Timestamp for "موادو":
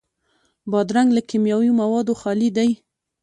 1.81-2.13